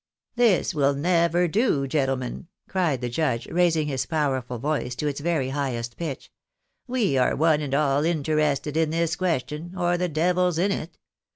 [0.35, 5.49] "This will never do, gentlemen," cried the judge, raising his powerful voice to its very
[5.49, 6.31] highest pitch,"
[6.87, 10.97] we are one and all inter ested in this question, or the devil's in it.